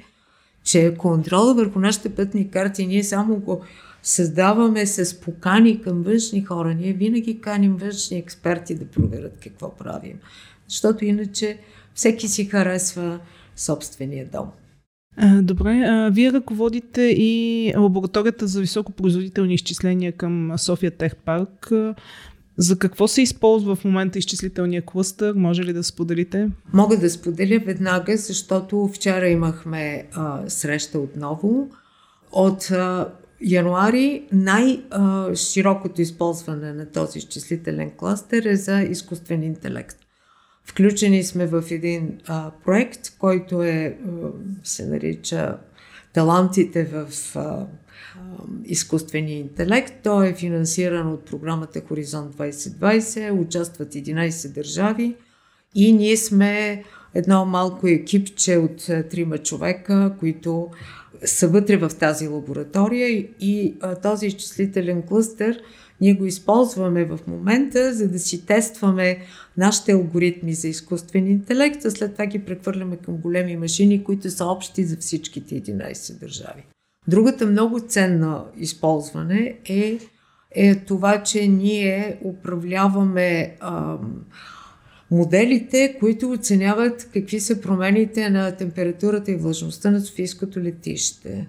че 0.64 0.94
контрола 0.98 1.54
върху 1.54 1.78
нашите 1.78 2.14
пътни 2.14 2.50
карти 2.50 2.86
ние 2.86 3.04
само 3.04 3.36
го 3.36 3.60
създаваме 4.02 4.86
с 4.86 5.20
покани 5.20 5.80
към 5.80 6.02
външни 6.02 6.44
хора. 6.44 6.74
Ние 6.74 6.92
винаги 6.92 7.40
каним 7.40 7.76
външни 7.76 8.18
експерти 8.18 8.74
да 8.74 8.84
проверят 8.84 9.38
какво 9.42 9.76
правим. 9.76 10.18
Защото 10.68 11.04
иначе 11.04 11.58
всеки 11.94 12.28
си 12.28 12.44
харесва 12.44 13.18
собствения 13.56 14.26
дом. 14.32 14.46
Добре, 15.42 16.08
вие 16.12 16.32
ръководите 16.32 17.02
и 17.02 17.72
лабораторията 17.76 18.46
за 18.46 18.60
високопроизводителни 18.60 19.54
изчисления 19.54 20.12
към 20.12 20.52
София 20.56 20.90
Тех 20.90 21.16
Парк. 21.16 21.72
За 22.56 22.78
какво 22.78 23.08
се 23.08 23.22
използва 23.22 23.76
в 23.76 23.84
момента 23.84 24.18
изчислителния 24.18 24.82
клъстър? 24.82 25.34
Може 25.36 25.62
ли 25.62 25.72
да 25.72 25.84
споделите? 25.84 26.50
Мога 26.72 26.98
да 26.98 27.10
споделя 27.10 27.60
веднага, 27.66 28.16
защото 28.16 28.90
вчера 28.94 29.28
имахме 29.28 30.08
а, 30.12 30.42
среща 30.48 30.98
отново. 30.98 31.68
От 32.32 32.62
а, 32.62 33.12
януари 33.40 34.28
най-широкото 34.32 36.02
използване 36.02 36.72
на 36.72 36.86
този 36.86 37.18
изчислителен 37.18 37.90
клъстър 37.96 38.44
е 38.44 38.56
за 38.56 38.80
изкуствен 38.80 39.42
интелект. 39.42 39.96
Включени 40.64 41.24
сме 41.24 41.46
в 41.46 41.64
един 41.70 42.18
а, 42.26 42.50
проект, 42.64 43.18
който 43.18 43.62
е, 43.62 43.98
се 44.64 44.86
нарича 44.86 45.56
Талантите 46.12 46.84
в 46.84 47.36
а, 47.36 47.66
изкуствения 48.64 49.38
интелект. 49.38 49.94
Той 50.02 50.28
е 50.28 50.34
финансиран 50.34 51.12
от 51.12 51.24
програмата 51.24 51.82
Хоризонт 51.88 52.36
2020, 52.36 53.40
участват 53.40 53.94
11 53.94 54.54
държави 54.54 55.14
и 55.74 55.92
ние 55.92 56.16
сме 56.16 56.82
едно 57.14 57.44
малко 57.44 57.88
екипче 57.88 58.56
от 58.56 58.86
трима 58.86 59.38
човека, 59.38 60.14
които 60.20 60.70
са 61.24 61.48
вътре 61.48 61.76
в 61.76 61.90
тази 62.00 62.28
лаборатория 62.28 63.08
и 63.40 63.74
този 64.02 64.26
изчислителен 64.26 65.02
клъстър 65.02 65.60
ние 66.00 66.14
го 66.14 66.24
използваме 66.26 67.04
в 67.04 67.18
момента, 67.26 67.94
за 67.94 68.08
да 68.08 68.18
си 68.18 68.46
тестваме 68.46 69.18
нашите 69.56 69.92
алгоритми 69.92 70.54
за 70.54 70.68
изкуствен 70.68 71.26
интелект, 71.26 71.84
а 71.84 71.90
след 71.90 72.12
това 72.12 72.26
ги 72.26 72.44
прехвърляме 72.44 72.96
към 72.96 73.16
големи 73.16 73.56
машини, 73.56 74.04
които 74.04 74.30
са 74.30 74.44
общи 74.44 74.84
за 74.84 74.96
всичките 74.96 75.62
11 75.62 76.20
държави. 76.20 76.66
Другата 77.08 77.46
много 77.46 77.80
ценна 77.80 78.44
използване 78.58 79.58
е, 79.64 79.98
е 80.50 80.74
това, 80.74 81.22
че 81.22 81.48
ние 81.48 82.18
управляваме 82.24 83.56
а, 83.60 83.96
моделите, 85.10 85.96
които 86.00 86.30
оценяват 86.30 87.08
какви 87.12 87.40
са 87.40 87.60
промените 87.60 88.30
на 88.30 88.56
температурата 88.56 89.30
и 89.30 89.36
влажността 89.36 89.90
на 89.90 90.00
Софийското 90.00 90.60
летище. 90.60 91.48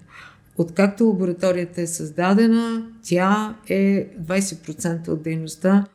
Откакто 0.57 1.03
лабораторията 1.03 1.81
е 1.81 1.87
създадена, 1.87 2.87
тя 3.03 3.55
е 3.67 4.07
20% 4.07 5.07
от 5.07 5.23
дейността 5.23 5.85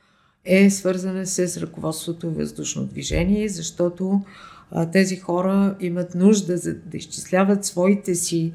е 0.44 0.70
свързана 0.70 1.26
с 1.26 1.56
ръководството 1.56 2.30
въздушно 2.30 2.84
движение, 2.86 3.48
защото 3.48 4.22
а, 4.70 4.90
тези 4.90 5.16
хора 5.16 5.76
имат 5.80 6.14
нужда 6.14 6.56
за 6.56 6.74
да 6.74 6.96
изчисляват 6.96 7.64
своите 7.64 8.14
си 8.14 8.52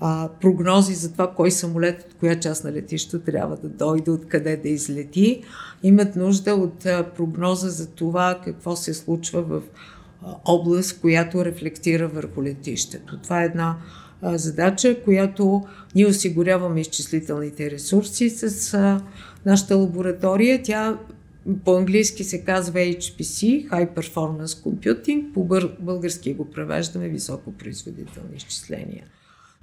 а, 0.00 0.28
прогнози 0.40 0.94
за 0.94 1.12
това 1.12 1.32
кой 1.36 1.50
самолет 1.50 2.02
от 2.02 2.14
коя 2.20 2.40
част 2.40 2.64
на 2.64 2.72
летището 2.72 3.18
трябва 3.18 3.56
да 3.56 3.68
дойде, 3.68 4.10
откъде 4.10 4.56
да 4.56 4.68
излети. 4.68 5.42
Имат 5.82 6.16
нужда 6.16 6.54
от 6.54 6.86
а, 6.86 7.10
прогноза 7.16 7.68
за 7.68 7.86
това 7.86 8.40
какво 8.44 8.76
се 8.76 8.94
случва 8.94 9.42
в 9.42 9.62
а, 10.22 10.34
област, 10.44 11.00
която 11.00 11.44
рефлектира 11.44 12.08
върху 12.08 12.42
летището. 12.42 13.18
Това 13.22 13.42
е 13.42 13.46
една 13.46 13.76
а, 14.22 14.38
задача, 14.38 15.02
която 15.04 15.64
ние 15.94 16.06
осигуряваме 16.06 16.80
изчислителните 16.80 17.70
ресурси 17.70 18.30
с 18.30 18.74
а, 18.74 19.00
нашата 19.46 19.76
лаборатория. 19.76 20.62
Тя 20.62 20.98
по-английски 21.64 22.24
се 22.24 22.44
казва 22.44 22.78
HPC, 22.78 23.68
High 23.70 23.94
Performance 23.94 24.46
Computing, 24.46 25.32
по 25.32 25.44
български 25.80 26.34
го 26.34 26.50
превеждаме 26.50 27.08
високопроизводителни 27.08 28.36
изчисления. 28.36 29.04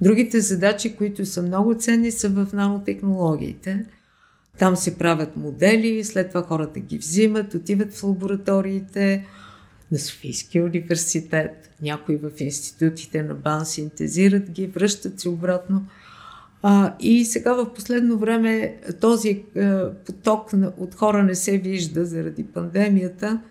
Другите 0.04 0.42
задачи, 0.42 0.96
които 0.96 1.26
са 1.26 1.42
много 1.42 1.76
ценни, 1.76 2.12
са 2.12 2.30
в 2.30 2.48
нанотехнологиите. 2.54 3.86
Там 4.58 4.76
се 4.76 4.98
правят 4.98 5.38
модели, 5.38 6.04
след 6.04 6.28
това 6.28 6.44
хората 6.44 6.80
ги 6.80 6.98
взимат, 6.98 7.54
отиват 7.54 7.94
в 7.94 8.04
лабораториите 8.04 9.26
на 9.92 10.00
Софийския 10.00 10.64
университет, 10.64 11.70
някои 11.82 12.16
в 12.16 12.32
институтите 12.40 13.24
на 13.24 13.34
БАН 13.34 13.66
синтезират 13.66 14.50
ги, 14.50 14.68
връщат 14.68 15.20
се 15.20 15.30
обратно. 15.30 15.86
А, 16.62 16.96
и 17.00 17.26
сега 17.26 17.54
в 17.54 17.74
последно 17.74 18.18
време 18.18 18.78
този 19.02 19.30
е, 19.30 19.44
поток 20.06 20.50
от 20.78 20.96
хора 20.96 21.24
не 21.24 21.36
се 21.36 21.58
вижда 21.58 22.06
заради 22.06 22.44
пандемията, 22.44 23.42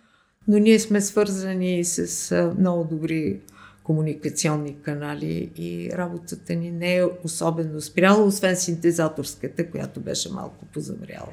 но 0.49 0.59
ние 0.59 0.79
сме 0.79 1.01
свързани 1.01 1.85
с 1.85 2.31
е, 2.33 2.61
много 2.61 2.85
добри 2.85 3.41
комуникационни 3.85 4.77
канали 4.83 5.51
и 5.57 5.90
работата 5.92 6.55
ни 6.55 6.71
не 6.71 6.97
е 6.97 7.05
особено 7.25 7.81
спряла, 7.81 8.25
освен 8.25 8.57
синтезаторската, 8.57 9.71
която 9.71 10.01
беше 10.01 10.33
малко 10.33 10.64
позамряла. 10.75 11.33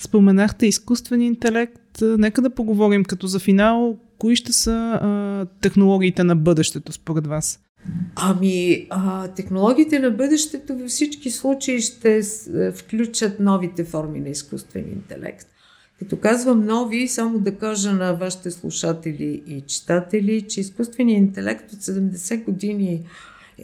Споменахте 0.00 0.66
изкуствен 0.66 1.20
интелект. 1.20 2.02
Нека 2.02 2.42
да 2.42 2.50
поговорим 2.50 3.04
като 3.04 3.26
за 3.26 3.38
финал. 3.38 3.96
Кои 4.18 4.36
ще 4.36 4.52
са 4.52 4.72
а, 4.72 5.46
технологиите 5.60 6.24
на 6.24 6.36
бъдещето 6.36 6.92
според 6.92 7.26
вас? 7.26 7.60
Ами, 8.16 8.86
а, 8.90 9.28
технологиите 9.28 9.98
на 9.98 10.10
бъдещето 10.10 10.76
във 10.76 10.90
всички 10.90 11.30
случаи 11.30 11.80
ще 11.80 12.22
включат 12.74 13.40
новите 13.40 13.84
форми 13.84 14.20
на 14.20 14.28
изкуствен 14.28 14.92
интелект. 14.92 15.46
Като 15.98 16.16
казвам 16.16 16.66
нови, 16.66 17.08
само 17.08 17.38
да 17.38 17.58
кажа 17.58 17.92
на 17.92 18.12
вашите 18.12 18.50
слушатели 18.50 19.42
и 19.46 19.60
читатели, 19.60 20.42
че 20.42 20.60
изкуственият 20.60 21.18
интелект 21.18 21.72
от 21.72 21.78
70 21.78 22.44
години 22.44 23.04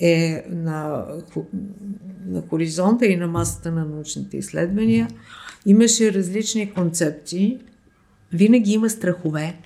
е 0.00 0.44
на, 0.50 1.06
на 2.26 2.42
хоризонта 2.48 3.06
и 3.06 3.16
на 3.16 3.26
масата 3.26 3.72
на 3.72 3.84
научните 3.84 4.36
изследвания. 4.36 5.08
Имаше 5.66 6.14
различни 6.14 6.72
концепции. 6.72 7.58
Винаги 8.32 8.72
има 8.72 8.90
страхове, 8.90 9.56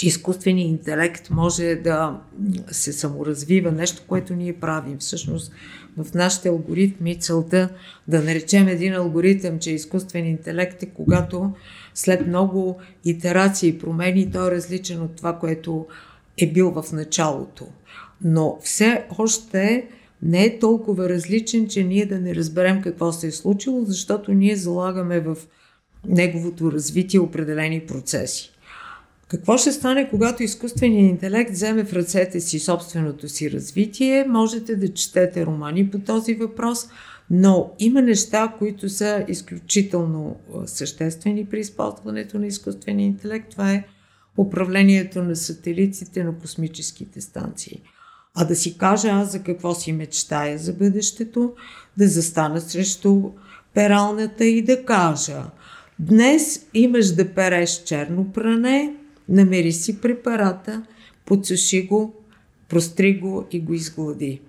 че 0.00 0.06
изкуственият 0.06 0.68
интелект 0.68 1.30
може 1.30 1.74
да 1.74 2.20
се 2.70 2.92
саморазвива, 2.92 3.72
нещо, 3.72 4.02
което 4.06 4.34
ние 4.34 4.52
правим. 4.52 4.98
Всъщност 4.98 5.52
в 5.96 6.14
нашите 6.14 6.48
алгоритми 6.48 7.20
целта 7.20 7.68
да 8.08 8.22
наречем 8.22 8.68
един 8.68 8.94
алгоритъм, 8.94 9.58
че 9.58 9.70
е 9.70 9.74
изкуствен 9.74 10.26
интелект 10.26 10.82
е 10.82 10.86
когато 10.86 11.52
след 11.94 12.26
много 12.26 12.80
итерации 13.04 13.68
и 13.68 13.78
промени 13.78 14.30
той 14.30 14.48
е 14.48 14.50
различен 14.50 15.02
от 15.02 15.16
това, 15.16 15.38
което 15.38 15.86
е 16.38 16.46
бил 16.46 16.70
в 16.70 16.92
началото. 16.92 17.66
Но 18.24 18.58
все 18.62 19.04
още 19.18 19.86
не 20.22 20.44
е 20.44 20.58
толкова 20.58 21.08
различен, 21.08 21.68
че 21.68 21.84
ние 21.84 22.06
да 22.06 22.20
не 22.20 22.34
разберем 22.34 22.82
какво 22.82 23.12
се 23.12 23.26
е 23.26 23.32
случило, 23.32 23.84
защото 23.84 24.32
ние 24.32 24.56
залагаме 24.56 25.20
в 25.20 25.36
неговото 26.08 26.72
развитие 26.72 27.20
определени 27.20 27.80
процеси. 27.80 28.52
Какво 29.30 29.58
ще 29.58 29.72
стане, 29.72 30.10
когато 30.10 30.42
изкуственият 30.42 31.10
интелект 31.10 31.50
вземе 31.50 31.84
в 31.84 31.92
ръцете 31.92 32.40
си 32.40 32.58
собственото 32.58 33.28
си 33.28 33.50
развитие? 33.50 34.24
Можете 34.28 34.76
да 34.76 34.94
четете 34.94 35.46
романи 35.46 35.90
по 35.90 35.98
този 35.98 36.34
въпрос, 36.34 36.88
но 37.30 37.70
има 37.78 38.02
неща, 38.02 38.54
които 38.58 38.88
са 38.88 39.24
изключително 39.28 40.36
съществени 40.66 41.46
при 41.46 41.60
използването 41.60 42.38
на 42.38 42.46
изкуствения 42.46 43.06
интелект. 43.06 43.50
Това 43.50 43.72
е 43.72 43.84
управлението 44.38 45.22
на 45.22 45.36
сателитите 45.36 46.24
на 46.24 46.38
космическите 46.38 47.20
станции. 47.20 47.82
А 48.34 48.44
да 48.44 48.56
си 48.56 48.78
кажа 48.78 49.08
аз 49.08 49.32
за 49.32 49.42
какво 49.42 49.74
си 49.74 49.92
мечтая 49.92 50.58
за 50.58 50.72
бъдещето, 50.72 51.54
да 51.96 52.08
застана 52.08 52.60
срещу 52.60 53.22
пералната 53.74 54.44
и 54.44 54.62
да 54.62 54.84
кажа 54.84 55.42
Днес 55.98 56.66
имаш 56.74 57.14
да 57.14 57.34
переш 57.34 57.82
черно 57.84 58.32
пране, 58.32 58.94
намери 59.30 59.72
си 59.72 60.00
препарата, 60.00 60.82
подсуши 61.24 61.86
го, 61.86 62.14
простри 62.68 63.18
го 63.18 63.46
и 63.52 63.60
го 63.60 63.74
изглади. 63.74 64.40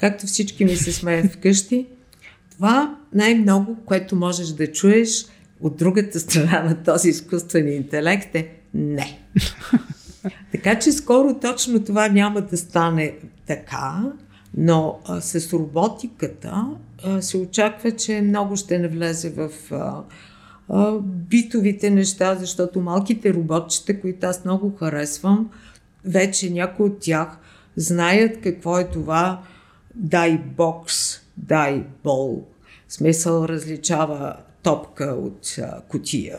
Както 0.00 0.26
всички 0.26 0.64
ми 0.64 0.76
се 0.76 0.92
смеят 0.92 1.32
вкъщи, 1.32 1.86
това 2.50 2.96
най-много, 3.14 3.76
което 3.86 4.16
можеш 4.16 4.48
да 4.48 4.72
чуеш 4.72 5.26
от 5.60 5.76
другата 5.76 6.20
страна 6.20 6.62
на 6.62 6.82
този 6.82 7.08
изкуствен 7.08 7.72
интелект 7.72 8.34
е 8.34 8.48
не. 8.74 9.18
Така 10.52 10.78
че 10.78 10.92
скоро 10.92 11.38
точно 11.40 11.84
това 11.84 12.08
няма 12.08 12.40
да 12.40 12.56
стане 12.56 13.14
така, 13.46 14.12
но 14.56 14.98
а, 15.04 15.20
с 15.20 15.52
роботиката 15.52 16.66
а, 17.04 17.22
се 17.22 17.36
очаква, 17.36 17.90
че 17.90 18.20
много 18.20 18.56
ще 18.56 18.78
навлезе 18.78 19.30
в 19.30 19.50
а, 19.70 20.02
битовите 21.02 21.90
неща, 21.90 22.34
защото 22.34 22.80
малките 22.80 23.34
роботчета, 23.34 24.00
които 24.00 24.26
аз 24.26 24.44
много 24.44 24.76
харесвам, 24.78 25.50
вече 26.04 26.50
някои 26.50 26.86
от 26.86 27.00
тях 27.00 27.28
знаят 27.76 28.40
какво 28.40 28.78
е 28.78 28.88
това 28.88 29.42
дай 29.94 30.38
бокс, 30.56 31.20
дай 31.36 31.84
бол. 32.04 32.46
Смисъл 32.88 33.44
различава 33.44 34.36
топка 34.62 35.04
от 35.04 35.58
а, 35.58 35.80
кутия. 35.88 36.38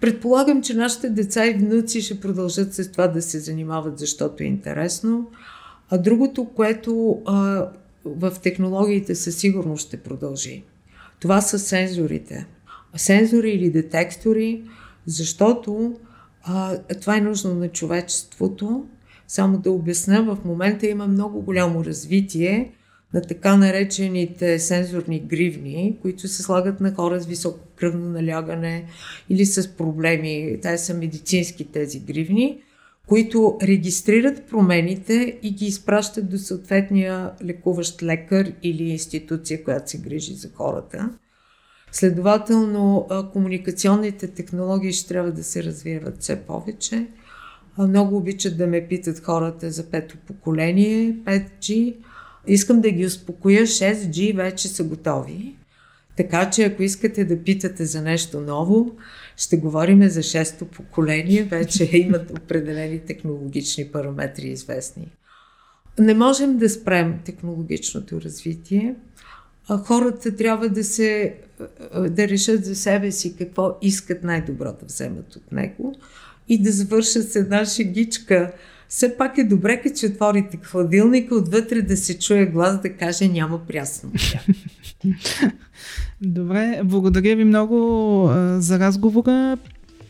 Предполагам, 0.00 0.62
че 0.62 0.74
нашите 0.74 1.10
деца 1.10 1.46
и 1.46 1.54
внуци 1.54 2.02
ще 2.02 2.20
продължат 2.20 2.74
с 2.74 2.92
това 2.92 3.08
да 3.08 3.22
се 3.22 3.38
занимават, 3.38 3.98
защото 3.98 4.42
е 4.42 4.46
интересно. 4.46 5.30
А 5.90 5.98
другото, 5.98 6.44
което 6.44 7.22
а, 7.26 7.68
в 8.04 8.32
технологиите 8.42 9.14
със 9.14 9.36
сигурност 9.36 9.86
ще 9.86 9.96
продължи, 9.96 10.64
това 11.20 11.40
са 11.40 11.58
сензорите 11.58 12.46
сензори 12.96 13.50
или 13.50 13.70
детектори, 13.70 14.62
защото 15.06 15.96
а, 16.42 16.78
това 17.00 17.16
е 17.16 17.20
нужно 17.20 17.54
на 17.54 17.68
човечеството. 17.68 18.86
Само 19.28 19.58
да 19.58 19.70
обясня, 19.70 20.22
в 20.22 20.44
момента 20.44 20.86
има 20.86 21.06
много 21.06 21.42
голямо 21.42 21.84
развитие 21.84 22.72
на 23.14 23.22
така 23.22 23.56
наречените 23.56 24.58
сензорни 24.58 25.20
гривни, 25.20 25.98
които 26.02 26.28
се 26.28 26.42
слагат 26.42 26.80
на 26.80 26.94
хора 26.94 27.20
с 27.20 27.26
високо 27.26 27.58
кръвно 27.76 28.10
налягане 28.10 28.86
или 29.28 29.46
с 29.46 29.76
проблеми. 29.76 30.58
Те 30.62 30.78
са 30.78 30.94
медицински 30.94 31.64
тези 31.64 32.00
гривни, 32.00 32.60
които 33.06 33.58
регистрират 33.62 34.42
промените 34.50 35.38
и 35.42 35.50
ги 35.50 35.66
изпращат 35.66 36.30
до 36.30 36.38
съответния 36.38 37.30
лекуващ 37.44 38.02
лекар 38.02 38.52
или 38.62 38.82
институция, 38.82 39.64
която 39.64 39.90
се 39.90 39.98
грижи 39.98 40.34
за 40.34 40.48
хората. 40.54 41.10
Следователно, 41.92 43.08
комуникационните 43.32 44.28
технологии 44.28 44.92
ще 44.92 45.08
трябва 45.08 45.32
да 45.32 45.44
се 45.44 45.64
развиват 45.64 46.22
все 46.22 46.36
повече. 46.36 47.06
Много 47.78 48.16
обичат 48.16 48.56
да 48.56 48.66
ме 48.66 48.86
питат 48.88 49.24
хората 49.24 49.70
за 49.70 49.90
пето 49.90 50.16
поколение, 50.26 51.16
5G. 51.24 51.96
Искам 52.46 52.80
да 52.80 52.90
ги 52.90 53.06
успокоя, 53.06 53.62
6G 53.62 54.36
вече 54.36 54.68
са 54.68 54.84
готови. 54.84 55.56
Така 56.16 56.50
че 56.50 56.64
ако 56.64 56.82
искате 56.82 57.24
да 57.24 57.42
питате 57.42 57.84
за 57.84 58.02
нещо 58.02 58.40
ново, 58.40 58.96
ще 59.36 59.56
говорим 59.56 60.08
за 60.08 60.22
шесто 60.22 60.64
поколение, 60.64 61.42
вече 61.42 61.84
имат 61.92 62.30
определени 62.30 62.98
технологични 62.98 63.88
параметри 63.92 64.48
известни. 64.48 65.12
Не 65.98 66.14
можем 66.14 66.58
да 66.58 66.68
спрем 66.68 67.20
технологичното 67.24 68.20
развитие. 68.20 68.94
Хората 69.84 70.36
трябва 70.36 70.68
да 70.68 70.84
се 70.84 71.34
да 72.10 72.28
решат 72.28 72.64
за 72.64 72.74
себе 72.74 73.12
си 73.12 73.36
какво 73.36 73.78
искат 73.82 74.24
най-добро 74.24 74.64
да 74.64 74.86
вземат 74.86 75.36
от 75.36 75.52
него 75.52 75.94
и 76.48 76.62
да 76.62 76.72
завършат 76.72 77.32
с 77.32 77.36
една 77.36 77.64
шегичка. 77.64 78.52
Все 78.88 79.16
пак 79.16 79.38
е 79.38 79.44
добре, 79.44 79.82
като 79.82 80.06
отворите 80.06 80.58
хладилника, 80.62 81.34
отвътре 81.34 81.82
да 81.82 81.96
се 81.96 82.18
чуе 82.18 82.46
глас 82.46 82.80
да 82.80 82.92
каже 82.92 83.28
няма 83.28 83.58
прясно. 83.58 84.12
Добре, 86.22 86.80
благодаря 86.84 87.36
ви 87.36 87.44
много 87.44 88.26
а, 88.28 88.60
за 88.60 88.78
разговора. 88.78 89.58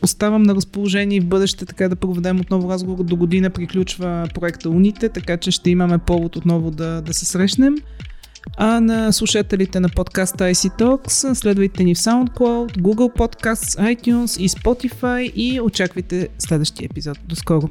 Оставам 0.03 0.43
на 0.43 0.55
разположение 0.55 1.21
в 1.21 1.25
бъдеще 1.25 1.65
така 1.65 1.89
да 1.89 1.95
проведем 1.95 2.39
отново 2.39 2.69
разговор. 2.69 3.03
До 3.03 3.15
година 3.15 3.49
приключва 3.49 4.27
проекта 4.33 4.69
Уните, 4.69 5.09
така 5.09 5.37
че 5.37 5.51
ще 5.51 5.69
имаме 5.69 5.97
повод 5.97 6.35
отново 6.35 6.71
да, 6.71 7.01
да 7.01 7.13
се 7.13 7.25
срещнем. 7.25 7.75
А 8.57 8.79
на 8.79 9.11
слушателите 9.11 9.79
на 9.79 9.89
подкаста 9.89 10.43
IC 10.43 10.77
Talks 10.79 11.33
следвайте 11.33 11.83
ни 11.83 11.95
в 11.95 11.97
SoundCloud, 11.97 12.77
Google 12.77 13.13
Podcasts, 13.13 13.77
iTunes 13.77 14.39
и 14.39 14.47
Spotify 14.47 15.23
и 15.23 15.59
очаквайте 15.61 16.29
следващия 16.37 16.83
епизод. 16.85 17.17
До 17.27 17.35
скоро! 17.35 17.69